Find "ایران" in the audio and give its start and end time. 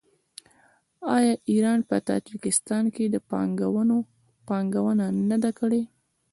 1.51-1.79